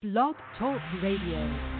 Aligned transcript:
Blog 0.00 0.36
Talk 0.56 0.80
Radio. 1.02 1.77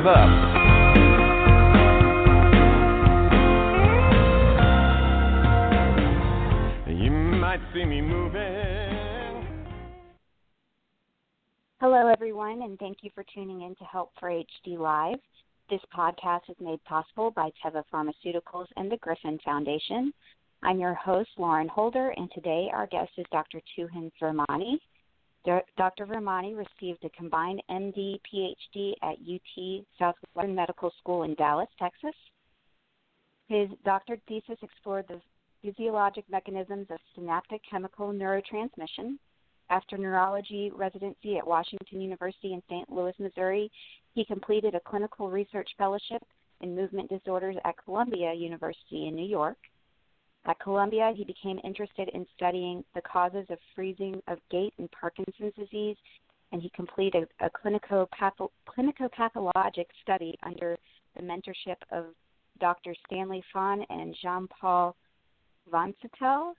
Give 0.00 0.06
up. 0.06 0.16
Hello, 11.80 12.08
everyone, 12.08 12.62
and 12.62 12.78
thank 12.78 12.98
you 13.02 13.10
for 13.14 13.24
tuning 13.34 13.60
in 13.60 13.74
to 13.74 13.84
Help 13.84 14.12
for 14.18 14.30
HD 14.30 14.78
Live. 14.78 15.18
This 15.68 15.80
podcast 15.94 16.48
is 16.48 16.56
made 16.60 16.82
possible 16.84 17.30
by 17.32 17.50
Teva 17.62 17.82
Pharmaceuticals 17.92 18.68
and 18.76 18.90
the 18.90 18.96
Griffin 19.02 19.38
Foundation. 19.44 20.14
I'm 20.62 20.78
your 20.78 20.94
host, 20.94 21.28
Lauren 21.36 21.68
Holder, 21.68 22.14
and 22.16 22.30
today 22.34 22.70
our 22.72 22.86
guest 22.86 23.10
is 23.18 23.26
Dr. 23.30 23.60
Tuhin 23.76 24.10
Virmani. 24.18 24.78
Dr. 25.44 26.06
Virmani 26.06 26.54
received 26.56 27.04
a 27.04 27.10
combined 27.10 27.62
MD 27.70 28.20
PhD 28.30 28.92
at 29.02 29.16
UT 29.20 29.84
Southwestern 29.98 30.54
Medical 30.54 30.92
School 30.98 31.22
in 31.22 31.34
Dallas, 31.34 31.68
Texas. 31.78 32.14
His 33.48 33.68
doctorate 33.84 34.22
thesis 34.28 34.58
explored 34.62 35.06
the 35.08 35.20
physiologic 35.62 36.24
mechanisms 36.30 36.86
of 36.90 36.98
synaptic 37.14 37.62
chemical 37.68 38.12
neurotransmission. 38.12 39.18
After 39.70 39.96
neurology 39.96 40.70
residency 40.74 41.38
at 41.38 41.46
Washington 41.46 42.00
University 42.00 42.52
in 42.52 42.62
St. 42.68 42.90
Louis, 42.90 43.14
Missouri, 43.18 43.70
he 44.14 44.24
completed 44.24 44.74
a 44.74 44.80
clinical 44.80 45.30
research 45.30 45.70
fellowship 45.78 46.22
in 46.60 46.76
movement 46.76 47.08
disorders 47.08 47.56
at 47.64 47.76
Columbia 47.84 48.34
University 48.34 49.06
in 49.08 49.14
New 49.14 49.26
York. 49.26 49.56
At 50.46 50.58
Columbia, 50.58 51.12
he 51.14 51.24
became 51.24 51.60
interested 51.62 52.08
in 52.08 52.26
studying 52.34 52.82
the 52.94 53.02
causes 53.02 53.46
of 53.50 53.58
freezing 53.74 54.22
of 54.26 54.38
gait 54.50 54.72
in 54.78 54.88
Parkinson's 54.88 55.54
disease, 55.54 55.96
and 56.52 56.62
he 56.62 56.70
completed 56.70 57.28
a 57.40 57.50
clinico-patho- 57.50 58.50
clinico-pathologic 58.66 59.88
study 60.02 60.36
under 60.42 60.78
the 61.14 61.22
mentorship 61.22 61.76
of 61.92 62.06
Dr. 62.58 62.94
Stanley 63.06 63.42
Fahn 63.52 63.84
and 63.90 64.16
Jean-Paul 64.20 64.96
Vonsattel. 65.70 66.54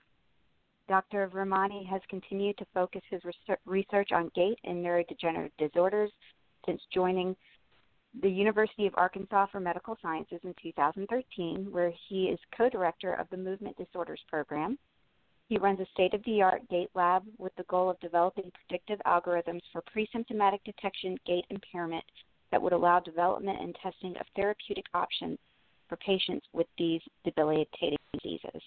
Dr. 0.88 1.28
Virmani 1.28 1.86
has 1.86 2.00
continued 2.08 2.58
to 2.58 2.66
focus 2.74 3.02
his 3.10 3.22
research 3.66 4.12
on 4.12 4.30
gait 4.34 4.58
and 4.64 4.84
neurodegenerative 4.84 5.52
disorders 5.58 6.10
since 6.66 6.80
joining 6.92 7.36
the 8.20 8.28
University 8.28 8.86
of 8.86 8.94
Arkansas 8.96 9.46
for 9.46 9.60
Medical 9.60 9.96
Sciences 10.02 10.40
in 10.44 10.54
2013, 10.62 11.68
where 11.70 11.92
he 12.08 12.24
is 12.26 12.38
co 12.56 12.68
director 12.68 13.14
of 13.14 13.28
the 13.30 13.36
Movement 13.36 13.76
Disorders 13.76 14.20
Program. 14.28 14.78
He 15.48 15.58
runs 15.58 15.80
a 15.80 15.86
state 15.92 16.14
of 16.14 16.22
the 16.24 16.42
art 16.42 16.62
gait 16.68 16.88
lab 16.94 17.24
with 17.38 17.54
the 17.56 17.64
goal 17.64 17.90
of 17.90 18.00
developing 18.00 18.50
predictive 18.52 19.00
algorithms 19.06 19.62
for 19.72 19.82
pre 19.82 20.08
symptomatic 20.12 20.62
detection 20.64 21.16
gait 21.26 21.44
impairment 21.50 22.04
that 22.50 22.60
would 22.60 22.72
allow 22.72 23.00
development 23.00 23.60
and 23.60 23.76
testing 23.82 24.14
of 24.20 24.26
therapeutic 24.36 24.84
options 24.94 25.38
for 25.88 25.96
patients 25.96 26.46
with 26.52 26.66
these 26.78 27.00
debilitating 27.24 27.98
diseases. 28.12 28.62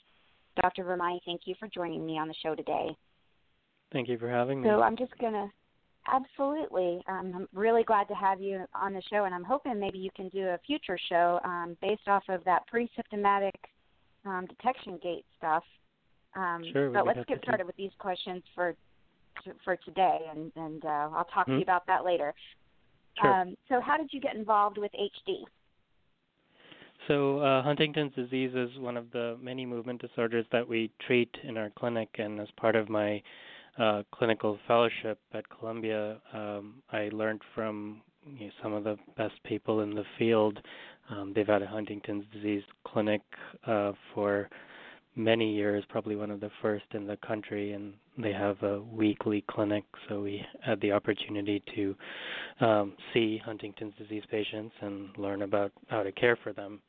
Dr. 0.62 0.84
Virmani, 0.84 1.20
thank 1.26 1.42
you 1.46 1.56
for 1.60 1.68
joining 1.68 2.06
me 2.06 2.18
on 2.18 2.28
the 2.28 2.36
show 2.42 2.56
today. 2.56 2.96
Thank 3.92 4.08
you 4.10 4.18
for 4.18 4.30
having 4.30 4.62
me. 4.62 4.70
So 4.70 4.82
I'm 4.82 4.98
just 4.98 5.16
gonna 5.20 5.52
absolutely. 6.12 7.02
Um, 7.08 7.32
I'm 7.36 7.48
really 7.54 7.84
glad 7.84 8.08
to 8.10 8.14
have 8.14 8.42
you 8.42 8.66
on 8.74 8.94
the 8.94 9.02
show, 9.10 9.26
and 9.26 9.34
I'm 9.34 9.44
hoping 9.44 9.80
maybe 9.80 9.98
you 9.98 10.10
can 10.16 10.30
do 10.30 10.48
a 10.48 10.60
future 10.66 10.98
show 11.10 11.40
um, 11.44 11.78
based 11.82 12.08
off 12.08 12.24
of 12.30 12.44
that 12.46 12.68
pre-symptomatic 12.68 13.56
um, 14.26 14.46
detection 14.48 15.00
gait 15.02 15.26
stuff. 15.38 15.64
Um, 16.36 16.64
Sure, 16.72 16.90
but 16.92 17.06
let's 17.06 17.20
get 17.28 17.42
to 17.42 17.48
started 17.48 17.66
with 17.66 17.78
these 17.78 17.92
questions 17.98 18.44
for 18.54 18.76
for 19.64 19.76
today, 19.78 20.20
and 20.32 20.52
and 20.56 20.84
uh, 20.86 21.10
I'll 21.14 21.28
talk 21.34 21.46
to 21.48 21.54
Hmm. 21.54 21.58
you 21.58 21.64
about 21.64 21.86
that 21.88 22.04
later. 22.04 22.34
Sure. 23.22 23.32
Um, 23.32 23.56
so, 23.70 23.80
how 23.80 23.98
did 23.98 24.12
you 24.12 24.20
get 24.20 24.36
involved 24.36 24.78
with 24.78 24.92
HD? 24.94 25.44
So, 27.08 27.40
uh, 27.40 27.62
Huntington's 27.62 28.14
disease 28.16 28.52
is 28.56 28.78
one 28.80 28.98
of 28.98 29.12
the 29.12 29.38
many 29.42 29.66
movement 29.66 30.02
disorders 30.02 30.46
that 30.52 30.68
we 30.68 30.92
treat 31.06 31.34
in 31.44 31.58
our 31.58 31.70
clinic, 31.72 32.10
and 32.16 32.40
as 32.40 32.48
part 32.58 32.76
of 32.76 32.90
my 32.90 33.22
uh, 33.78 34.04
clinical 34.12 34.58
fellowship 34.68 35.20
at 35.34 35.48
Columbia, 35.50 36.18
um, 36.34 36.76
I 36.92 37.10
learned 37.12 37.42
from 37.54 38.02
you 38.26 38.48
know, 38.48 38.52
some 38.62 38.74
of 38.74 38.84
the 38.84 38.98
best 39.18 39.36
people 39.44 39.82
in 39.82 39.94
the 39.94 40.06
field. 40.18 40.60
Um, 41.10 41.34
they've 41.36 41.48
had 41.48 41.62
a 41.62 41.68
Huntington's 41.68 42.26
disease 42.34 42.64
clinic 42.86 43.22
uh, 43.68 43.92
for 44.14 44.50
many 45.16 45.54
years, 45.54 45.84
probably 45.90 46.16
one 46.16 46.32
of 46.32 46.40
the 46.40 46.50
first 46.62 46.86
in 46.94 47.08
the 47.08 47.18
country, 47.18 47.74
and 47.74 47.94
they 48.18 48.34
have 48.34 48.62
a 48.64 48.82
weekly 48.82 49.44
clinic. 49.50 49.84
So 50.10 50.22
we 50.22 50.44
had 50.62 50.80
the 50.82 50.92
opportunity 50.92 51.64
to 51.76 51.96
um, 52.60 52.94
see 53.14 53.42
Huntington's 53.44 53.94
disease 53.98 54.24
patients 54.30 54.74
and 54.82 55.10
learn 55.18 55.42
about 55.44 55.72
how 55.88 56.04
to 56.04 56.12
care 56.12 56.38
for 56.44 56.54
them. 56.54 56.82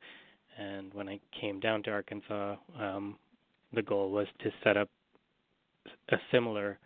And 0.58 0.92
when 0.94 1.08
I 1.08 1.20
came 1.40 1.60
down 1.60 1.82
to 1.84 1.90
Arkansas, 1.90 2.56
um, 2.80 3.16
the 3.72 3.82
goal 3.82 4.10
was 4.10 4.26
to 4.40 4.50
set 4.64 4.76
up 4.76 4.88
a 6.10 6.16
similar 6.32 6.78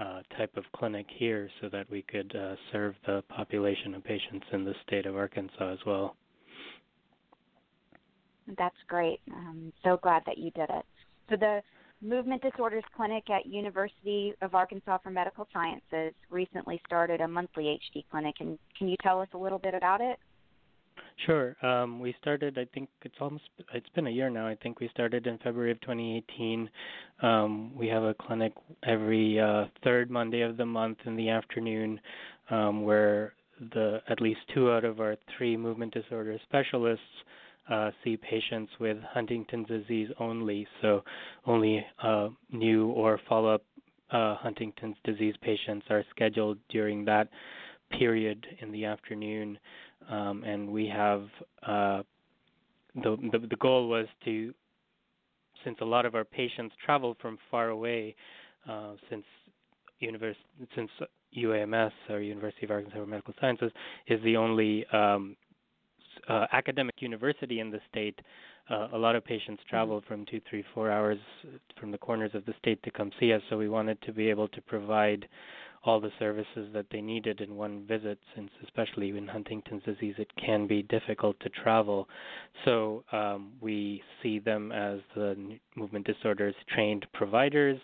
uh, 0.00 0.20
type 0.36 0.56
of 0.56 0.64
clinic 0.74 1.06
here 1.18 1.48
so 1.60 1.68
that 1.68 1.90
we 1.90 2.02
could 2.02 2.34
uh, 2.34 2.54
serve 2.72 2.94
the 3.06 3.22
population 3.28 3.94
of 3.94 4.04
patients 4.04 4.46
in 4.52 4.64
the 4.64 4.74
state 4.86 5.06
of 5.06 5.16
Arkansas 5.16 5.72
as 5.72 5.78
well. 5.86 6.16
That's 8.58 8.76
great. 8.88 9.20
I'm 9.30 9.72
so 9.84 9.98
glad 10.02 10.22
that 10.26 10.38
you 10.38 10.50
did 10.52 10.70
it. 10.70 10.84
So 11.28 11.36
the 11.36 11.60
Movement 12.02 12.42
Disorders 12.42 12.84
Clinic 12.96 13.28
at 13.28 13.46
University 13.46 14.32
of 14.40 14.54
Arkansas 14.54 14.98
for 15.02 15.10
Medical 15.10 15.46
Sciences 15.52 16.14
recently 16.30 16.80
started 16.86 17.20
a 17.20 17.28
monthly 17.28 17.64
HD 17.64 18.04
clinic, 18.10 18.36
and 18.40 18.58
can 18.78 18.88
you 18.88 18.96
tell 19.02 19.20
us 19.20 19.28
a 19.34 19.38
little 19.38 19.58
bit 19.58 19.74
about 19.74 20.00
it? 20.00 20.18
Sure. 21.26 21.56
Um, 21.64 22.00
we 22.00 22.14
started. 22.20 22.56
I 22.56 22.66
think 22.72 22.88
it's 23.02 23.14
almost. 23.20 23.44
It's 23.74 23.88
been 23.90 24.06
a 24.06 24.10
year 24.10 24.30
now. 24.30 24.46
I 24.46 24.54
think 24.54 24.80
we 24.80 24.88
started 24.88 25.26
in 25.26 25.38
February 25.38 25.70
of 25.72 25.80
2018. 25.82 26.70
Um, 27.22 27.76
we 27.76 27.88
have 27.88 28.02
a 28.02 28.14
clinic 28.14 28.52
every 28.84 29.38
uh, 29.38 29.66
third 29.84 30.10
Monday 30.10 30.40
of 30.40 30.56
the 30.56 30.64
month 30.64 30.98
in 31.04 31.16
the 31.16 31.28
afternoon, 31.28 32.00
um, 32.50 32.84
where 32.84 33.34
the 33.74 34.00
at 34.08 34.20
least 34.20 34.40
two 34.54 34.70
out 34.70 34.84
of 34.84 35.00
our 35.00 35.16
three 35.36 35.56
movement 35.56 35.92
disorder 35.92 36.38
specialists 36.44 37.04
uh, 37.70 37.90
see 38.02 38.16
patients 38.16 38.72
with 38.80 38.96
Huntington's 39.12 39.68
disease 39.68 40.08
only. 40.18 40.66
So 40.80 41.02
only 41.46 41.84
uh, 42.02 42.28
new 42.50 42.88
or 42.88 43.20
follow-up 43.28 43.62
uh, 44.10 44.36
Huntington's 44.36 44.96
disease 45.04 45.34
patients 45.42 45.86
are 45.90 46.04
scheduled 46.10 46.58
during 46.70 47.04
that 47.04 47.28
period 47.98 48.46
in 48.60 48.72
the 48.72 48.84
afternoon 48.84 49.58
um, 50.08 50.44
and 50.44 50.68
we 50.70 50.86
have 50.86 51.22
uh, 51.66 52.02
the, 52.94 53.16
the 53.32 53.38
the 53.50 53.56
goal 53.56 53.88
was 53.88 54.06
to 54.24 54.54
since 55.64 55.76
a 55.80 55.84
lot 55.84 56.06
of 56.06 56.14
our 56.14 56.24
patients 56.24 56.74
travel 56.84 57.16
from 57.20 57.38
far 57.50 57.68
away 57.68 58.14
uh, 58.68 58.92
since 59.08 59.24
univers- 60.00 60.36
since 60.74 60.90
UAMS 61.36 61.92
or 62.08 62.20
University 62.20 62.64
of 62.64 62.70
Arkansas 62.70 62.96
for 62.96 63.06
Medical 63.06 63.34
Sciences 63.40 63.70
is 64.08 64.22
the 64.24 64.36
only 64.36 64.86
um, 64.92 65.36
uh, 66.28 66.46
academic 66.52 66.96
university 67.00 67.60
in 67.60 67.70
the 67.70 67.80
state. 67.90 68.18
Uh, 68.68 68.88
a 68.92 68.98
lot 68.98 69.16
of 69.16 69.24
patients 69.24 69.62
travel 69.68 70.02
from 70.06 70.24
two, 70.26 70.40
three, 70.48 70.64
four 70.74 70.90
hours 70.90 71.18
from 71.78 71.90
the 71.90 71.98
corners 71.98 72.30
of 72.34 72.44
the 72.46 72.54
state 72.58 72.82
to 72.82 72.90
come 72.90 73.10
see 73.18 73.32
us. 73.32 73.42
So 73.50 73.58
we 73.58 73.68
wanted 73.68 74.00
to 74.02 74.12
be 74.12 74.28
able 74.28 74.48
to 74.48 74.62
provide 74.62 75.26
all 75.84 76.00
the 76.00 76.12
services 76.18 76.68
that 76.74 76.86
they 76.90 77.00
needed 77.00 77.40
in 77.40 77.56
one 77.56 77.86
visit, 77.86 78.18
since 78.34 78.50
especially 78.64 79.08
in 79.16 79.26
Huntington's 79.26 79.82
disease, 79.84 80.14
it 80.18 80.30
can 80.36 80.66
be 80.66 80.82
difficult 80.82 81.38
to 81.40 81.48
travel. 81.48 82.08
So 82.64 83.02
um, 83.12 83.52
we 83.60 84.02
see 84.22 84.38
them 84.38 84.72
as 84.72 85.00
the 85.14 85.58
movement 85.76 86.06
disorders 86.06 86.54
trained 86.74 87.06
providers. 87.14 87.80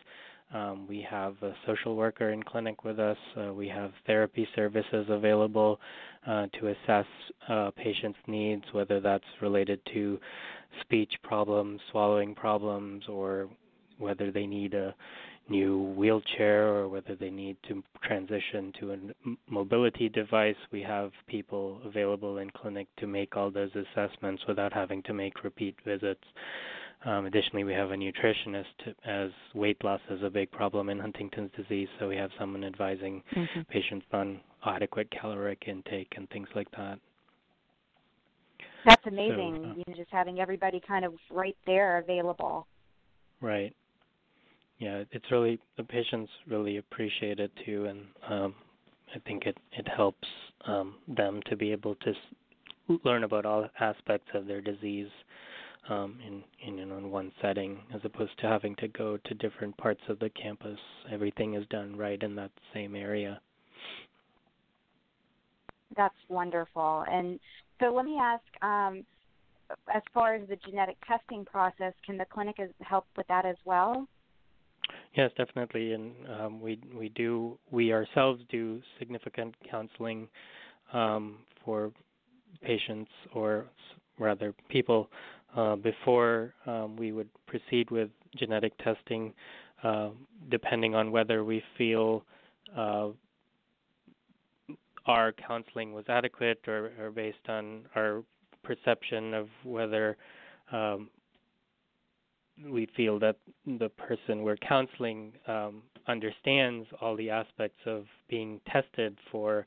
Um, 0.55 0.87
we 0.87 1.05
have 1.09 1.35
a 1.43 1.55
social 1.67 1.97
worker 1.97 2.31
in 2.31 2.43
clinic 2.43 2.85
with 2.85 3.01
us. 3.01 3.17
Uh, 3.37 3.53
we 3.53 3.67
have 3.69 3.93
therapy 4.07 4.47
services 4.55 5.07
available 5.09 5.81
uh, 6.27 6.47
to 6.61 6.69
assess 6.69 7.07
uh, 7.49 7.71
patients' 7.77 8.19
needs, 8.27 8.63
whether 8.73 9.01
that's 9.01 9.25
related 9.41 9.81
to 9.93 10.21
speech 10.83 11.13
problems, 11.23 11.81
swallowing 11.91 12.35
problems, 12.35 13.05
or 13.09 13.49
whether 13.99 14.31
they 14.31 14.47
need 14.47 14.75
a 14.75 14.95
new 15.49 15.95
wheelchair 15.97 16.69
or 16.69 16.89
whether 16.89 17.15
they 17.15 17.31
need 17.31 17.57
to 17.69 17.83
transition 18.03 18.73
to 18.81 18.93
a 18.93 18.97
mobility 19.51 20.09
device. 20.09 20.57
We 20.73 20.83
have 20.83 21.13
people 21.27 21.81
available 21.85 22.39
in 22.39 22.51
clinic 22.51 22.89
to 22.99 23.07
make 23.07 23.37
all 23.37 23.51
those 23.51 23.71
assessments 23.75 24.43
without 24.49 24.73
having 24.73 25.03
to 25.05 25.15
make 25.15 25.45
repeat 25.45 25.77
visits. 25.85 26.25
Um, 27.05 27.27
additionally, 27.27 27.65
we 27.65 27.73
have 27.75 27.91
a 27.91 27.95
nutritionist 27.95 28.95
as 29.05 29.31
weight 29.55 29.83
loss 29.85 30.01
is 30.11 30.23
a 30.23 30.31
big 30.31 30.51
problem 30.51 30.89
in 30.89 30.99
Huntington's 30.99 31.51
disease, 31.57 31.89
so 32.01 32.09
we 32.09 32.17
have 32.17 32.31
someone 32.39 32.65
advising 32.65 33.23
mm-hmm. 33.35 33.61
patients 33.69 34.07
on 34.13 34.41
adequate 34.65 35.09
caloric 35.21 35.65
intake 35.69 36.13
and 36.17 36.29
things 36.31 36.49
like 36.57 36.71
that. 36.73 36.99
That's 38.85 39.07
amazing. 39.07 39.61
So, 39.63 39.69
uh, 39.69 39.75
you 39.75 39.85
know, 39.87 39.95
just 39.97 40.11
having 40.11 40.41
everybody 40.41 40.81
kind 40.87 41.05
of 41.05 41.15
right 41.31 41.57
there 41.67 41.99
available. 41.99 42.67
Right. 43.41 43.75
Yeah, 44.79 45.05
it's 45.11 45.31
really 45.31 45.59
the 45.77 45.85
patients 45.85 46.31
really 46.47 46.77
appreciate 46.77 47.41
it 47.41 47.51
too, 47.65 47.87
and 47.87 48.01
um, 48.29 48.55
I 49.15 49.19
think 49.21 49.47
it 49.47 49.57
it 49.73 49.89
helps 49.89 50.29
um, 50.67 50.97
them 51.09 51.41
to 51.47 51.57
be 51.57 51.73
able 51.73 51.95
to 51.95 52.13
learn 53.05 53.25
about 53.25 53.47
all 53.47 53.67
aspects 53.81 54.29
of 54.35 54.47
their 54.47 54.61
disease 54.61 55.09
um, 55.89 56.19
in, 56.27 56.43
in 56.67 56.79
in 56.79 57.11
one 57.11 57.33
setting, 57.41 57.79
as 57.95 58.03
opposed 58.05 58.39
to 58.41 58.47
having 58.47 58.77
to 58.77 58.89
go 58.89 59.17
to 59.17 59.35
different 59.35 59.77
parts 59.79 60.03
of 60.09 60.19
the 60.19 60.31
campus. 60.31 60.79
Everything 61.11 61.55
is 61.55 61.67
done 61.69 61.97
right 61.97 62.23
in 62.23 62.35
that 62.35 62.51
same 62.75 62.95
area. 62.95 63.41
That's 65.97 66.15
wonderful. 66.29 67.05
And 67.11 67.41
so, 67.81 67.95
let 67.95 68.05
me 68.05 68.19
ask. 68.21 68.45
Um, 68.63 69.05
as 69.93 70.03
far 70.15 70.35
as 70.35 70.47
the 70.49 70.57
genetic 70.57 70.97
testing 71.09 71.45
process, 71.45 71.93
can 72.05 72.17
the 72.17 72.25
clinic 72.27 72.57
help 72.83 73.05
with 73.17 73.27
that 73.27 73.45
as 73.45 73.57
well? 73.65 74.07
Yes, 75.15 75.31
definitely, 75.37 75.93
and 75.93 76.13
um, 76.41 76.61
we 76.61 76.79
we 76.97 77.09
do 77.11 77.59
we 77.71 77.93
ourselves 77.93 78.43
do 78.51 78.81
significant 78.99 79.55
counseling 79.71 80.29
um, 80.93 81.39
for 81.65 81.93
patients, 82.63 83.11
or 83.35 83.67
rather 84.19 84.55
people 84.69 85.09
uh, 85.57 85.77
before 85.77 86.55
um, 86.67 86.97
we 86.97 87.13
would 87.13 87.29
proceed 87.47 87.91
with 87.91 88.11
genetic 88.37 88.77
testing, 88.79 89.33
uh, 89.83 90.11
depending 90.51 90.95
on 90.95 91.11
whether 91.13 91.45
we 91.45 91.63
feel 91.79 92.23
uh, 92.77 93.09
our 95.07 95.33
counseling 95.33 95.93
was 95.93 96.05
adequate 96.09 96.59
or, 96.67 96.91
or, 97.01 97.11
based 97.11 97.49
on 97.49 97.85
our 97.95 98.23
perception 98.65 99.33
of 99.35 99.49
whether 99.65 100.17
um, 100.73 101.09
we 102.65 102.89
feel 102.97 103.19
that 103.19 103.37
the 103.67 103.89
person 103.91 104.43
we're 104.43 104.57
counseling 104.57 105.33
um, 105.47 105.83
understands 106.09 106.87
all 107.01 107.17
the 107.17 107.31
aspects 107.31 107.81
of 107.87 108.05
being 108.29 108.61
tested 108.71 109.17
for 109.31 109.67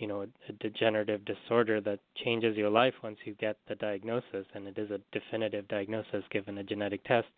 you 0.00 0.06
know, 0.06 0.22
a, 0.22 0.52
degenerative 0.54 1.20
disorder 1.26 1.80
that 1.82 2.00
changes 2.24 2.56
your 2.56 2.70
life 2.70 2.94
once 3.02 3.18
you 3.24 3.34
get 3.34 3.56
the 3.68 3.74
diagnosis, 3.74 4.46
and 4.54 4.66
it 4.66 4.78
is 4.78 4.90
a 4.90 5.00
definitive 5.12 5.68
diagnosis 5.68 6.24
given 6.30 6.58
a 6.58 6.62
genetic 6.62 7.04
test. 7.04 7.28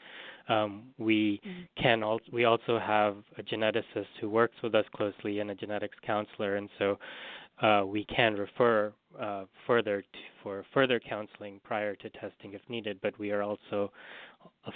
Um, 0.48 0.84
we 0.96 1.40
mm-hmm. 1.44 1.82
can 1.82 2.04
also 2.04 2.24
we 2.32 2.44
also 2.44 2.78
have 2.78 3.16
a 3.36 3.42
geneticist 3.42 4.06
who 4.20 4.30
works 4.30 4.54
with 4.62 4.74
us 4.76 4.84
closely 4.94 5.40
and 5.40 5.50
a 5.50 5.54
genetics 5.56 5.96
counselor, 6.06 6.56
and 6.56 6.68
so 6.78 6.98
uh, 7.60 7.84
we 7.84 8.04
can 8.04 8.34
refer 8.34 8.92
uh, 9.20 9.44
further 9.66 10.02
to, 10.02 10.18
for 10.42 10.64
further 10.72 11.00
counseling 11.00 11.60
prior 11.64 11.96
to 11.96 12.10
testing 12.10 12.54
if 12.54 12.60
needed. 12.68 12.98
But 13.02 13.18
we 13.18 13.32
are 13.32 13.42
also, 13.42 13.90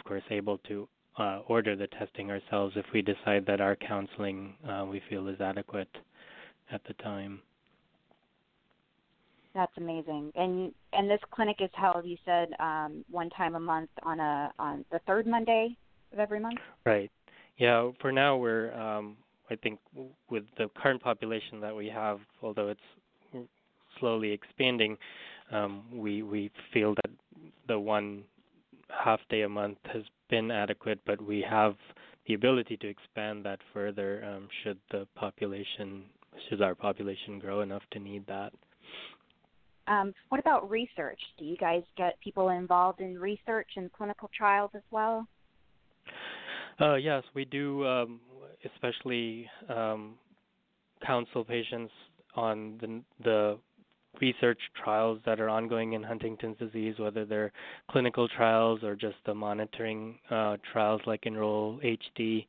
course, 0.07 0.23
able 0.31 0.59
to 0.69 0.89
uh, 1.19 1.41
order 1.49 1.77
the 1.77 1.87
testing 1.89 2.31
ourselves 2.31 2.75
if 2.77 2.85
we 2.93 3.03
decide 3.03 3.45
that 3.47 3.61
our 3.61 3.77
counseling 3.77 4.55
uh, 4.69 4.85
we 4.85 5.03
feel 5.09 5.29
is 5.29 5.41
adequate 5.41 5.89
at 6.71 6.83
the 6.87 6.95
time. 6.95 7.41
That's 9.55 9.73
amazing. 9.79 10.33
And 10.35 10.73
and 10.93 11.09
this 11.09 11.21
clinic 11.31 11.57
is 11.61 11.71
held, 11.73 12.05
you 12.05 12.19
said, 12.27 12.49
um, 12.61 13.05
one 13.11 13.31
time 13.31 13.55
a 13.55 13.61
month 13.61 13.89
on 14.03 14.21
a 14.21 14.53
on 14.59 14.85
the 14.93 15.01
third 15.07 15.27
Monday 15.27 15.77
of 16.13 16.19
every 16.19 16.39
month. 16.39 16.59
Right. 16.85 17.11
Yeah. 17.57 17.91
For 18.03 18.13
now, 18.13 18.37
we're 18.37 18.75
um, 18.75 19.17
I 19.51 19.57
think 19.57 19.79
with 20.29 20.45
the 20.59 20.69
current 20.77 21.03
population 21.03 21.61
that 21.61 21.75
we 21.75 21.89
have, 21.89 22.19
although 22.43 22.69
it's 22.69 23.47
slowly 23.99 24.31
expanding, 24.31 24.99
um, 25.51 25.85
we 25.91 26.23
we 26.23 26.51
feel 26.75 26.95
that 26.95 27.11
the 27.67 27.79
one 27.81 28.25
half 28.91 29.21
day 29.31 29.43
a 29.43 29.49
month 29.49 29.79
has 29.93 30.03
been 30.29 30.51
adequate, 30.51 31.01
but 31.07 31.21
we 31.21 31.45
have 31.49 31.75
the 32.27 32.35
ability 32.35 32.77
to 32.79 32.89
expand 32.89 33.45
that 33.45 33.61
further 33.73 34.25
um, 34.25 34.49
should 34.63 34.79
the 34.91 35.07
population 35.15 36.05
should 36.49 36.61
our 36.61 36.75
population 36.75 37.39
grow 37.39 37.63
enough 37.63 37.83
to 37.93 37.99
need 37.99 38.27
that. 38.27 38.53
Um, 39.89 40.13
what 40.29 40.41
about 40.41 40.69
research? 40.69 41.21
Do 41.39 41.45
you 41.45 41.57
guys 41.57 41.83
get 41.97 42.21
people 42.21 42.49
involved 42.51 43.01
in 43.01 43.19
research 43.19 43.69
and 43.77 43.93
clinical 43.93 44.31
trials 44.37 44.71
as 44.75 44.83
well? 44.91 45.27
Uh, 46.81 46.97
yes, 46.97 47.23
we 47.35 47.45
do, 47.45 47.87
um, 47.87 48.21
especially 48.65 49.49
um, 49.69 50.15
counsel 51.07 51.45
patients 51.45 51.93
on 52.35 52.77
the, 52.81 53.03
the 53.25 53.59
research 54.21 54.59
trials 54.83 55.21
that 55.27 55.41
are 55.41 55.49
ongoing 55.49 55.93
in 55.93 56.03
Huntington's 56.03 56.59
disease, 56.59 56.95
whether 56.99 57.25
they're 57.25 57.53
clinical 57.91 58.29
trials 58.29 58.83
or 58.83 58.95
just 58.95 59.17
the 59.25 59.35
monitoring 59.35 60.19
uh, 60.31 60.57
trials 60.73 61.01
like 61.07 61.27
Enroll 61.27 61.79
HD 61.85 62.47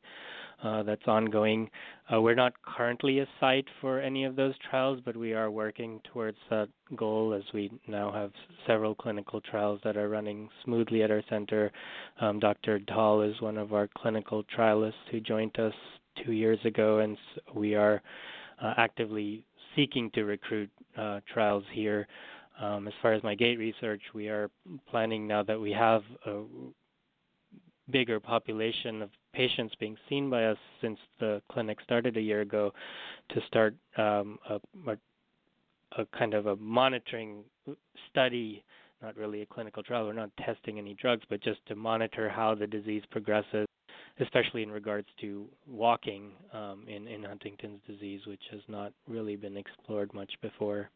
uh, 0.62 0.82
that's 0.82 1.06
ongoing. 1.06 1.70
Uh, 2.12 2.20
we're 2.20 2.34
not 2.34 2.52
currently 2.62 3.20
a 3.20 3.26
site 3.38 3.66
for 3.80 4.00
any 4.00 4.24
of 4.24 4.34
those 4.34 4.54
trials, 4.70 5.00
but 5.04 5.16
we 5.16 5.32
are 5.32 5.50
working 5.50 6.00
towards 6.12 6.38
that 6.50 6.68
goal 6.96 7.32
as 7.32 7.44
we 7.54 7.70
now 7.86 8.10
have 8.10 8.32
several 8.66 8.94
clinical 8.94 9.40
trials 9.40 9.80
that 9.84 9.96
are 9.96 10.08
running 10.08 10.48
smoothly 10.64 11.02
at 11.02 11.10
our 11.10 11.22
center. 11.28 11.70
Um, 12.20 12.40
Dr. 12.40 12.80
Dahl 12.80 13.22
is 13.22 13.40
one 13.40 13.56
of 13.56 13.72
our 13.72 13.88
clinical 13.96 14.42
trialists 14.56 14.92
who 15.10 15.20
joined 15.20 15.58
us 15.60 15.74
two 16.24 16.32
years 16.32 16.58
ago, 16.64 16.98
and 16.98 17.16
we 17.54 17.74
are 17.74 18.02
uh, 18.60 18.74
actively 18.76 19.44
seeking 19.76 20.10
to 20.14 20.24
recruit 20.24 20.70
uh, 20.98 21.20
trials 21.32 21.64
here. 21.72 22.06
Um, 22.60 22.88
as 22.88 22.94
far 23.00 23.12
as 23.12 23.22
my 23.22 23.34
gait 23.34 23.58
research, 23.58 24.02
we 24.14 24.28
are 24.28 24.50
planning 24.90 25.26
now 25.26 25.42
that 25.44 25.60
we 25.60 25.70
have 25.72 26.02
a 26.26 26.42
bigger 27.90 28.20
population 28.20 29.00
of 29.02 29.10
patients 29.32 29.74
being 29.78 29.96
seen 30.08 30.28
by 30.28 30.44
us 30.44 30.58
since 30.80 30.98
the 31.20 31.40
clinic 31.50 31.78
started 31.82 32.16
a 32.16 32.20
year 32.20 32.40
ago 32.40 32.72
to 33.30 33.40
start 33.46 33.74
um, 33.96 34.38
a, 34.48 34.60
a, 34.90 34.96
a, 36.02 36.06
kind 36.18 36.34
of 36.34 36.46
a 36.46 36.56
monitoring 36.56 37.44
study, 38.10 38.64
not 39.00 39.16
really 39.16 39.42
a 39.42 39.46
clinical 39.46 39.82
trial. 39.82 40.06
We're 40.06 40.12
not 40.12 40.30
testing 40.44 40.78
any 40.78 40.94
drugs, 40.94 41.22
but 41.30 41.40
just 41.42 41.64
to 41.66 41.76
monitor 41.76 42.28
how 42.28 42.54
the 42.54 42.66
disease 42.66 43.02
progresses, 43.10 43.66
especially 44.20 44.62
in 44.62 44.70
regards 44.70 45.08
to 45.20 45.46
walking 45.66 46.32
um, 46.52 46.84
in, 46.88 47.06
in 47.06 47.22
Huntington's 47.22 47.80
disease, 47.86 48.20
which 48.26 48.42
has 48.50 48.60
not 48.68 48.92
really 49.06 49.36
been 49.36 49.56
explored 49.56 50.12
much 50.14 50.32
before. 50.42 50.90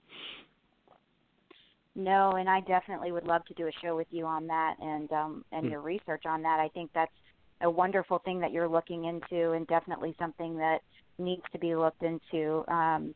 No, 1.95 2.33
and 2.33 2.49
I 2.49 2.61
definitely 2.61 3.12
would 3.12 3.26
love 3.26 3.45
to 3.47 3.55
do 3.55 3.67
a 3.67 3.73
show 3.83 3.97
with 3.97 4.07
you 4.11 4.25
on 4.25 4.47
that 4.47 4.76
and 4.81 5.12
um 5.12 5.45
and 5.52 5.67
mm. 5.67 5.71
your 5.73 5.83
research 5.83 6.23
on 6.26 6.43
that. 6.43 6.59
I 6.59 6.69
think 6.69 6.91
that's 6.95 7.12
a 7.61 7.71
wonderful 7.71 8.19
thing 8.21 8.41
that 8.41 8.50
you're 8.50 8.69
looking 8.69 9.05
into 9.05 9.52
and 9.52 9.67
definitely 9.67 10.14
something 10.19 10.57
that 10.57 10.79
needs 11.19 11.43
to 11.52 11.59
be 11.59 11.75
looked 11.76 12.02
into. 12.02 12.64
Um, 12.69 13.14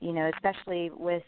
you 0.00 0.12
know, 0.12 0.30
especially 0.34 0.90
with 0.90 1.22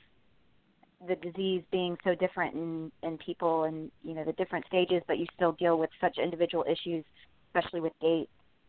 the 1.07 1.17
disease 1.17 1.63
being 1.71 1.97
so 2.03 2.15
different 2.15 2.55
in, 2.55 2.93
in 3.03 3.19
people 3.19 3.65
and, 3.65 3.91
you 4.03 4.15
know, 4.15 4.25
the 4.25 4.33
different 4.33 4.67
stages, 4.67 5.03
but 5.07 5.19
you 5.19 5.27
still 5.35 5.53
deal 5.53 5.79
with 5.79 5.91
such 6.01 6.19
individual 6.19 6.65
issues, 6.69 7.05
especially 7.55 7.81
with 7.81 7.93
gait. 8.01 8.29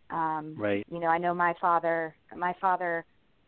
Um, 0.09 0.55
right. 0.57 0.85
You 0.89 0.99
know, 0.99 1.07
I 1.07 1.17
know 1.17 1.33
my 1.33 1.53
father 1.59 2.15
my 2.35 2.53
father 2.61 3.05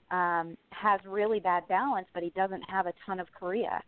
um 0.10 0.58
has 0.72 1.01
really 1.06 1.41
bad 1.41 1.67
balance 1.67 2.08
but 2.13 2.24
he 2.24 2.29
doesn't 2.29 2.63
have 2.70 2.88
a 2.88 2.94
ton 3.06 3.20
of 3.20 3.27
chorea 3.38 3.84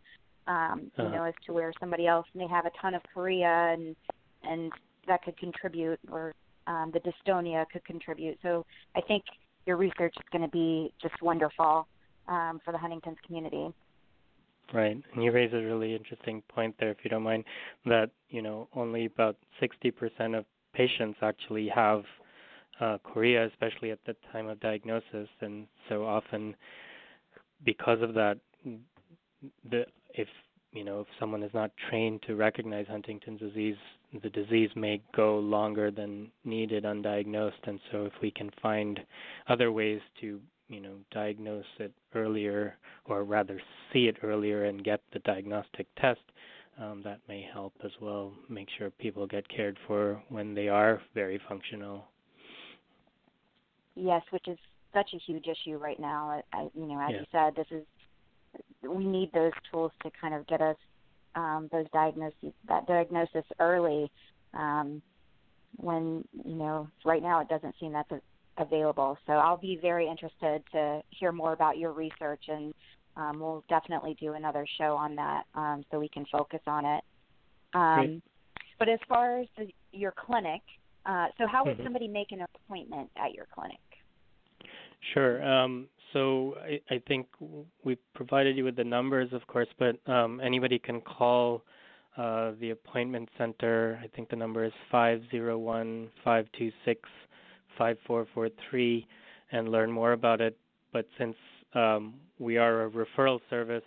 um, 0.50 0.90
you 0.96 1.04
uh-huh. 1.04 1.14
know, 1.14 1.24
as 1.24 1.34
to 1.46 1.52
where 1.52 1.72
somebody 1.78 2.06
else 2.06 2.26
may 2.34 2.48
have 2.48 2.66
a 2.66 2.70
ton 2.80 2.94
of 2.94 3.02
chorea 3.12 3.72
and 3.72 3.94
and 4.42 4.72
that 5.06 5.22
could 5.22 5.36
contribute, 5.38 5.98
or 6.10 6.34
um, 6.66 6.92
the 6.92 7.00
dystonia 7.00 7.64
could 7.70 7.84
contribute. 7.84 8.38
So 8.42 8.64
I 8.96 9.00
think 9.00 9.24
your 9.66 9.76
research 9.76 10.14
is 10.16 10.26
going 10.32 10.42
to 10.42 10.48
be 10.48 10.92
just 11.00 11.20
wonderful 11.22 11.86
um, 12.28 12.60
for 12.64 12.72
the 12.72 12.78
Huntington's 12.78 13.18
community. 13.26 13.72
Right, 14.72 14.96
and 15.14 15.24
you 15.24 15.32
raise 15.32 15.52
a 15.52 15.56
really 15.56 15.94
interesting 15.94 16.42
point 16.48 16.76
there, 16.78 16.90
if 16.90 16.98
you 17.02 17.10
don't 17.10 17.22
mind, 17.22 17.44
that 17.86 18.10
you 18.28 18.42
know 18.42 18.68
only 18.74 19.06
about 19.06 19.36
60% 19.60 20.38
of 20.38 20.44
patients 20.72 21.18
actually 21.22 21.68
have 21.68 22.04
uh, 22.80 22.98
chorea, 23.04 23.46
especially 23.46 23.90
at 23.90 23.98
the 24.06 24.16
time 24.32 24.48
of 24.48 24.58
diagnosis, 24.60 25.28
and 25.40 25.66
so 25.88 26.04
often 26.04 26.54
because 27.64 28.00
of 28.02 28.14
that, 28.14 28.38
the 29.70 29.84
if 30.14 30.28
you 30.72 30.84
know 30.84 31.00
if 31.00 31.06
someone 31.18 31.42
is 31.42 31.52
not 31.54 31.70
trained 31.88 32.22
to 32.22 32.36
recognize 32.36 32.86
Huntington's 32.88 33.40
disease, 33.40 33.76
the 34.22 34.30
disease 34.30 34.70
may 34.74 35.02
go 35.14 35.38
longer 35.38 35.90
than 35.90 36.30
needed 36.44 36.84
undiagnosed, 36.84 37.64
and 37.64 37.80
so 37.90 38.04
if 38.04 38.12
we 38.22 38.30
can 38.30 38.50
find 38.62 39.00
other 39.48 39.72
ways 39.72 40.00
to 40.20 40.40
you 40.68 40.80
know 40.80 40.94
diagnose 41.10 41.64
it 41.78 41.92
earlier, 42.14 42.76
or 43.06 43.24
rather 43.24 43.60
see 43.92 44.06
it 44.06 44.16
earlier 44.22 44.64
and 44.64 44.84
get 44.84 45.00
the 45.12 45.18
diagnostic 45.20 45.86
test, 46.00 46.20
um, 46.80 47.02
that 47.04 47.20
may 47.28 47.46
help 47.52 47.74
as 47.84 47.90
well. 48.00 48.32
Make 48.48 48.68
sure 48.78 48.90
people 48.90 49.26
get 49.26 49.48
cared 49.48 49.78
for 49.86 50.22
when 50.28 50.54
they 50.54 50.68
are 50.68 51.00
very 51.14 51.40
functional. 51.48 52.06
Yes, 53.94 54.22
which 54.30 54.48
is 54.48 54.58
such 54.94 55.10
a 55.14 55.18
huge 55.18 55.46
issue 55.46 55.76
right 55.76 56.00
now. 56.00 56.42
I, 56.52 56.68
you 56.74 56.86
know, 56.86 57.00
as 57.00 57.10
yeah. 57.10 57.20
you 57.20 57.26
said, 57.32 57.54
this 57.56 57.66
is 57.70 57.84
we 58.82 59.04
need 59.04 59.30
those 59.32 59.52
tools 59.70 59.92
to 60.02 60.10
kind 60.20 60.34
of 60.34 60.46
get 60.46 60.60
us 60.60 60.76
um, 61.34 61.68
those 61.70 61.86
diagnoses 61.92 62.52
that 62.66 62.86
diagnosis 62.86 63.44
early. 63.58 64.10
Um, 64.54 65.02
when 65.76 66.24
you 66.44 66.56
know, 66.56 66.88
right 67.04 67.22
now 67.22 67.40
it 67.40 67.48
doesn't 67.48 67.74
seem 67.78 67.92
that's 67.92 68.10
a, 68.10 68.20
available. 68.60 69.16
So 69.26 69.34
I'll 69.34 69.56
be 69.56 69.78
very 69.80 70.08
interested 70.08 70.62
to 70.72 71.02
hear 71.10 71.30
more 71.30 71.52
about 71.52 71.78
your 71.78 71.92
research, 71.92 72.44
and 72.48 72.74
um, 73.16 73.40
we'll 73.40 73.64
definitely 73.68 74.16
do 74.20 74.34
another 74.34 74.66
show 74.78 74.96
on 74.96 75.16
that 75.16 75.44
um, 75.54 75.84
so 75.90 75.98
we 75.98 76.08
can 76.08 76.24
focus 76.30 76.60
on 76.66 76.84
it. 76.84 77.04
Um, 77.74 78.22
but 78.78 78.88
as 78.88 78.98
far 79.08 79.40
as 79.40 79.46
the, 79.56 79.68
your 79.92 80.12
clinic, 80.12 80.62
uh, 81.06 81.26
so 81.38 81.46
how 81.46 81.64
would 81.64 81.74
mm-hmm. 81.74 81.84
somebody 81.84 82.08
make 82.08 82.32
an 82.32 82.40
appointment 82.42 83.10
at 83.16 83.34
your 83.34 83.46
clinic? 83.54 83.78
Sure. 85.14 85.42
Um, 85.44 85.88
so 86.12 86.56
I, 86.62 86.80
I, 86.94 87.02
think 87.06 87.26
we 87.84 87.96
provided 88.14 88.56
you 88.56 88.64
with 88.64 88.76
the 88.76 88.84
numbers, 88.84 89.32
of 89.32 89.46
course, 89.46 89.68
but 89.78 89.96
um, 90.10 90.40
anybody 90.44 90.78
can 90.78 91.00
call 91.00 91.62
uh, 92.16 92.52
the 92.60 92.70
appointment 92.70 93.28
center. 93.38 93.98
I 94.02 94.08
think 94.08 94.28
the 94.28 94.36
number 94.36 94.64
is 94.64 94.72
five 94.90 95.22
zero 95.30 95.56
one 95.56 96.08
five 96.24 96.46
two 96.58 96.70
six 96.84 97.08
five 97.78 97.96
four 98.06 98.26
four 98.34 98.48
three, 98.68 99.06
and 99.52 99.68
learn 99.70 99.90
more 99.90 100.12
about 100.12 100.40
it. 100.40 100.56
But 100.92 101.06
since 101.18 101.36
um, 101.74 102.14
we 102.38 102.56
are 102.56 102.86
a 102.86 102.90
referral 102.90 103.40
service, 103.48 103.84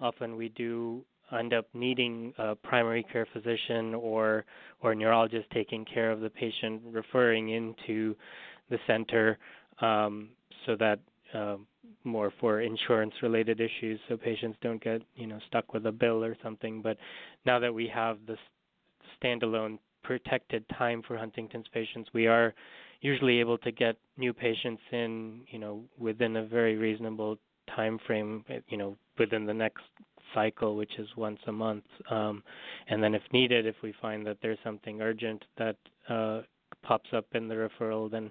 often 0.00 0.36
we 0.36 0.48
do 0.50 1.04
end 1.36 1.52
up 1.52 1.66
needing 1.74 2.32
a 2.38 2.54
primary 2.54 3.04
care 3.12 3.26
physician 3.32 3.94
or 3.94 4.44
or 4.80 4.94
neurologist 4.94 5.46
taking 5.52 5.84
care 5.84 6.10
of 6.10 6.20
the 6.20 6.30
patient, 6.30 6.80
referring 6.90 7.50
into 7.50 8.16
the 8.70 8.78
center 8.86 9.38
um, 9.80 10.30
so 10.66 10.76
that 10.76 10.98
um, 11.34 11.66
more 12.04 12.32
for 12.40 12.62
insurance 12.62 13.12
related 13.22 13.60
issues 13.60 14.00
so 14.08 14.16
patients 14.16 14.56
don't 14.62 14.82
get 14.82 15.02
you 15.16 15.26
know 15.26 15.38
stuck 15.48 15.72
with 15.74 15.86
a 15.86 15.92
bill 15.92 16.24
or 16.24 16.36
something. 16.42 16.80
But 16.80 16.96
now 17.44 17.58
that 17.58 17.72
we 17.72 17.88
have 17.88 18.18
this 18.26 18.38
standalone 19.22 19.78
protected 20.02 20.64
time 20.78 21.02
for 21.06 21.18
Huntington's 21.18 21.66
patients 21.74 22.08
we 22.14 22.26
are 22.26 22.54
usually 23.00 23.38
able 23.40 23.58
to 23.58 23.70
get 23.70 23.96
new 24.16 24.32
patients 24.32 24.82
in 24.92 25.40
you 25.50 25.58
know 25.58 25.82
within 25.98 26.36
a 26.36 26.46
very 26.46 26.76
reasonable 26.76 27.36
time 27.74 27.98
frame 28.06 28.44
you 28.68 28.76
know 28.76 28.96
within 29.18 29.46
the 29.46 29.54
next 29.54 29.84
cycle 30.34 30.76
which 30.76 30.98
is 30.98 31.08
once 31.16 31.38
a 31.46 31.52
month 31.52 31.84
um, 32.10 32.42
and 32.88 33.02
then 33.02 33.14
if 33.14 33.22
needed 33.32 33.66
if 33.66 33.76
we 33.82 33.94
find 34.00 34.26
that 34.26 34.36
there's 34.42 34.58
something 34.64 35.00
urgent 35.00 35.44
that 35.56 35.76
uh, 36.08 36.42
pops 36.82 37.10
up 37.12 37.26
in 37.34 37.48
the 37.48 37.54
referral, 37.54 38.10
then 38.10 38.30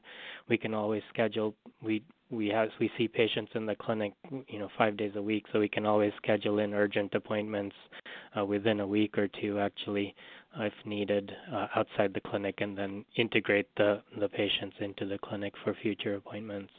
we 0.49 0.57
can 0.57 0.73
always 0.73 1.03
schedule. 1.09 1.53
We 1.81 2.03
we 2.29 2.47
have 2.49 2.69
we 2.79 2.91
see 2.97 3.07
patients 3.07 3.51
in 3.55 3.65
the 3.65 3.75
clinic, 3.75 4.13
you 4.47 4.59
know, 4.59 4.69
five 4.77 4.97
days 4.97 5.13
a 5.15 5.21
week, 5.21 5.45
so 5.51 5.59
we 5.59 5.69
can 5.69 5.85
always 5.85 6.11
schedule 6.17 6.59
in 6.59 6.73
urgent 6.73 7.13
appointments 7.13 7.75
uh, 8.37 8.45
within 8.45 8.79
a 8.79 8.87
week 8.87 9.17
or 9.17 9.27
two, 9.27 9.59
actually, 9.59 10.15
if 10.59 10.73
needed, 10.85 11.31
uh, 11.53 11.67
outside 11.75 12.13
the 12.13 12.21
clinic, 12.21 12.55
and 12.59 12.77
then 12.77 13.05
integrate 13.15 13.67
the 13.77 14.01
the 14.19 14.29
patients 14.29 14.75
into 14.79 15.05
the 15.05 15.17
clinic 15.19 15.53
for 15.63 15.75
future 15.81 16.15
appointments. 16.15 16.71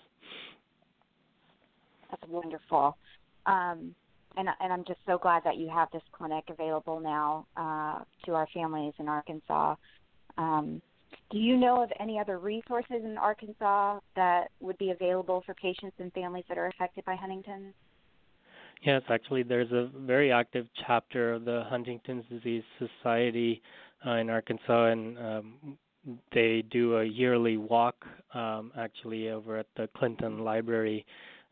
That's 2.11 2.23
wonderful. 2.29 2.97
Um, 3.47 3.95
and, 4.37 4.49
and 4.61 4.73
I'm 4.73 4.85
just 4.85 5.01
so 5.07 5.19
glad 5.19 5.43
that 5.45 5.57
you 5.57 5.69
have 5.69 5.89
this 5.93 6.03
clinic 6.13 6.45
available 6.49 7.01
now 7.01 7.47
uh, 7.57 8.01
to 8.25 8.35
our 8.35 8.47
families 8.55 8.93
in 8.99 9.09
Arkansas. 9.09 9.75
Um, 10.37 10.81
do 11.31 11.39
you 11.39 11.57
know 11.57 11.83
of 11.83 11.91
any 11.99 12.19
other 12.19 12.39
resources 12.39 13.03
in 13.05 13.19
Arkansas 13.19 14.01
that 14.17 14.51
would 14.61 14.79
be 14.79 14.91
available 14.91 15.43
for 15.45 15.55
patients 15.55 15.97
and 15.99 16.13
families 16.13 16.45
that 16.49 16.59
are 16.59 16.67
affected 16.67 17.05
by 17.05 17.17
Huntington's? 17.17 17.75
Yes, 18.83 19.03
actually, 19.09 19.43
there's 19.43 19.73
a 19.73 19.91
very 20.07 20.31
active 20.31 20.67
chapter 20.87 21.35
of 21.35 21.45
the 21.45 21.65
Huntington's 21.69 22.25
Disease 22.31 22.63
Society 22.79 23.61
uh, 24.07 24.13
in 24.13 24.31
Arkansas, 24.31 24.87
and 24.87 25.19
um, 25.19 25.79
they 26.33 26.63
do 26.71 26.99
a 26.99 27.05
yearly 27.05 27.57
walk 27.57 27.97
um, 28.35 28.73
actually 28.79 29.31
over 29.31 29.59
at 29.59 29.67
the 29.77 29.89
Clinton 29.97 30.45
Library. 30.45 31.05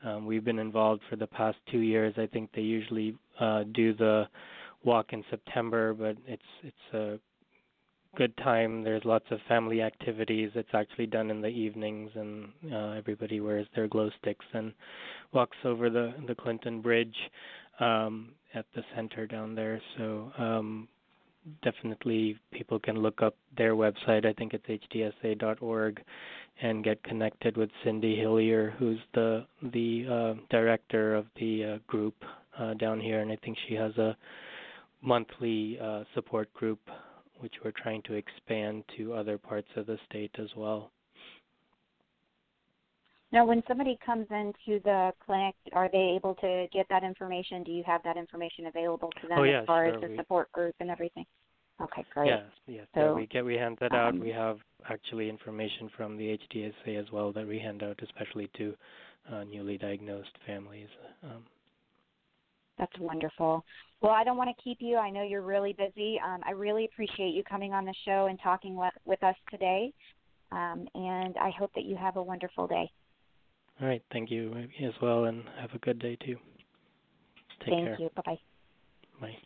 Um, 0.04 0.24
we've 0.26 0.44
been 0.44 0.58
involved 0.58 1.02
for 1.10 1.16
the 1.16 1.26
past 1.26 1.56
two 1.70 1.80
years. 1.80 2.14
I 2.16 2.26
think 2.26 2.50
they 2.54 2.62
usually 2.62 3.16
uh, 3.40 3.64
do 3.74 3.92
the 3.94 4.28
walk 4.84 5.12
in 5.12 5.24
September, 5.30 5.94
but 5.94 6.16
it's 6.26 6.42
it's 6.62 6.94
a 6.94 7.18
good 8.16 8.36
time. 8.38 8.82
There's 8.82 9.04
lots 9.04 9.26
of 9.30 9.38
family 9.48 9.82
activities. 9.82 10.50
It's 10.54 10.74
actually 10.74 11.06
done 11.06 11.30
in 11.30 11.40
the 11.40 11.48
evenings, 11.48 12.10
and 12.14 12.48
uh, 12.72 12.90
everybody 12.90 13.40
wears 13.40 13.66
their 13.74 13.88
glow 13.88 14.10
sticks 14.20 14.44
and 14.52 14.72
walks 15.32 15.56
over 15.64 15.90
the 15.90 16.14
the 16.26 16.34
Clinton 16.34 16.80
Bridge 16.80 17.16
um, 17.80 18.30
at 18.54 18.66
the 18.74 18.82
center 18.94 19.26
down 19.26 19.54
there. 19.54 19.80
So 19.98 20.32
um, 20.38 20.88
definitely, 21.62 22.38
people 22.52 22.78
can 22.78 22.98
look 22.98 23.22
up 23.22 23.36
their 23.56 23.74
website. 23.74 24.24
I 24.24 24.32
think 24.32 24.54
it's 24.54 24.66
hdsa.org, 24.66 26.02
and 26.62 26.84
get 26.84 27.02
connected 27.02 27.56
with 27.56 27.70
Cindy 27.84 28.16
Hillier, 28.16 28.74
who's 28.78 29.00
the 29.14 29.46
the 29.62 30.06
uh, 30.10 30.40
director 30.50 31.14
of 31.14 31.26
the 31.38 31.64
uh, 31.64 31.78
group 31.86 32.14
uh, 32.58 32.74
down 32.74 33.00
here, 33.00 33.20
and 33.20 33.30
I 33.30 33.36
think 33.44 33.56
she 33.68 33.74
has 33.74 33.96
a 33.98 34.16
monthly 35.02 35.78
uh, 35.80 36.04
support 36.14 36.52
group 36.54 36.80
which 37.38 37.54
we're 37.64 37.72
trying 37.72 38.02
to 38.02 38.14
expand 38.14 38.84
to 38.96 39.12
other 39.12 39.38
parts 39.38 39.68
of 39.76 39.86
the 39.86 39.98
state 40.08 40.34
as 40.38 40.48
well. 40.56 40.90
Now, 43.32 43.44
when 43.44 43.62
somebody 43.66 43.98
comes 44.04 44.26
into 44.30 44.80
the 44.84 45.12
clinic, 45.24 45.54
are 45.72 45.88
they 45.90 46.14
able 46.16 46.34
to 46.36 46.66
get 46.72 46.86
that 46.88 47.02
information? 47.02 47.64
Do 47.64 47.72
you 47.72 47.82
have 47.84 48.02
that 48.04 48.16
information 48.16 48.66
available 48.66 49.10
to 49.20 49.28
them 49.28 49.38
oh, 49.38 49.42
yeah, 49.42 49.60
as 49.60 49.66
far 49.66 49.86
sure. 49.86 49.94
as 49.94 50.00
the 50.00 50.08
we, 50.08 50.16
support 50.16 50.50
group 50.52 50.74
and 50.80 50.90
everything? 50.90 51.26
Okay, 51.82 52.04
great. 52.14 52.28
Yes, 52.28 52.44
yes. 52.66 52.86
So, 52.94 53.00
yeah, 53.00 53.12
we 53.12 53.26
get 53.26 53.44
we 53.44 53.54
hand 53.54 53.76
that 53.80 53.92
out. 53.92 54.14
Um, 54.14 54.20
we 54.20 54.30
have 54.30 54.58
actually 54.88 55.28
information 55.28 55.90
from 55.96 56.16
the 56.16 56.38
HDSA 56.38 56.98
as 56.98 57.10
well 57.12 57.32
that 57.32 57.46
we 57.46 57.58
hand 57.58 57.82
out, 57.82 57.98
especially 58.02 58.48
to 58.56 58.74
uh, 59.30 59.44
newly 59.44 59.76
diagnosed 59.76 60.32
families. 60.46 60.88
Um, 61.22 61.44
that's 62.78 62.98
wonderful. 62.98 63.64
Well, 64.00 64.12
I 64.12 64.24
don't 64.24 64.36
want 64.36 64.50
to 64.54 64.62
keep 64.62 64.78
you. 64.80 64.96
I 64.96 65.10
know 65.10 65.22
you're 65.22 65.42
really 65.42 65.72
busy. 65.72 66.20
Um, 66.24 66.40
I 66.46 66.50
really 66.50 66.84
appreciate 66.84 67.34
you 67.34 67.42
coming 67.44 67.72
on 67.72 67.84
the 67.84 67.94
show 68.04 68.26
and 68.26 68.38
talking 68.42 68.76
with, 68.76 68.92
with 69.04 69.22
us 69.22 69.36
today. 69.50 69.92
Um, 70.52 70.86
and 70.94 71.36
I 71.38 71.50
hope 71.58 71.72
that 71.74 71.84
you 71.84 71.96
have 71.96 72.16
a 72.16 72.22
wonderful 72.22 72.66
day. 72.66 72.90
All 73.80 73.88
right. 73.88 74.02
Thank 74.12 74.30
you 74.30 74.54
as 74.82 74.94
well, 75.02 75.24
and 75.24 75.42
have 75.60 75.72
a 75.74 75.78
good 75.78 75.98
day 75.98 76.16
too. 76.16 76.36
Take 77.60 77.66
care. 77.66 77.76
Thank 77.76 77.84
care. 77.84 77.96
you. 77.98 78.10
Bye 78.14 78.22
bye. 78.24 78.38
Bye. 79.20 79.36